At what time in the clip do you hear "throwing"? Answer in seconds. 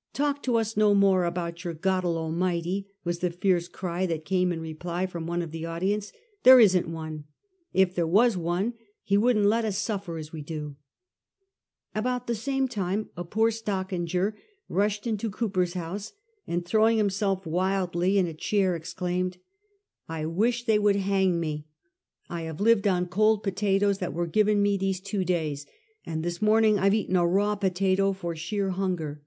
16.66-16.98